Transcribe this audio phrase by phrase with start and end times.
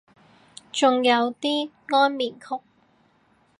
[0.71, 2.59] 仲有啲安眠曲